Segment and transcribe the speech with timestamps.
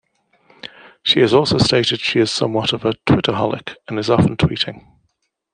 [1.03, 4.83] She has also stated she is somewhat of a "Twitter-holic" and is often tweeting.